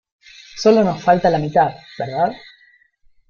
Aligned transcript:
Sólo 0.63 0.83
nos 0.83 0.99
falta 1.03 1.29
la 1.29 1.37
mitad, 1.37 1.75
¿verdad? 1.99 2.31